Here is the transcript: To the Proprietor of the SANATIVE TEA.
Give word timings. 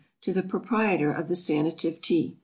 To 0.21 0.33
the 0.33 0.41
Proprietor 0.41 1.13
of 1.13 1.27
the 1.27 1.35
SANATIVE 1.35 2.01
TEA. 2.01 2.35